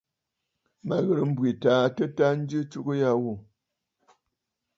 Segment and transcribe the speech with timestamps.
[0.87, 3.33] Mə ghɨ̀rə̀ m̀bwitə aa tɨta njɨ atsugə ya ghu.